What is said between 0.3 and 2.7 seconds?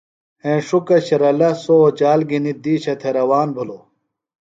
ہینݜُکہ شرلہ سوۡ اوچال گِھنیۡ